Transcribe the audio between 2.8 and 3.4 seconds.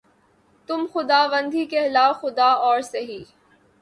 سہی